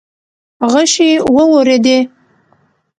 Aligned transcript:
غشې 0.71 1.09
وورېدې. 1.35 1.97